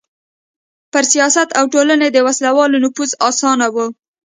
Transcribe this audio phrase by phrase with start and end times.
[0.91, 3.75] پر سیاست او ټولنې د وسله والو نفوذ اسانه و.